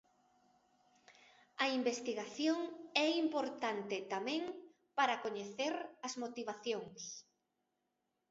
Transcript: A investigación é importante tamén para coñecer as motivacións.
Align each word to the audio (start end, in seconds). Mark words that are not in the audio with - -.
A 1.63 1.65
investigación 1.79 2.59
é 3.05 3.07
importante 3.23 3.97
tamén 4.13 4.43
para 4.97 5.19
coñecer 5.25 5.73
as 6.07 6.13
motivacións. 6.23 7.01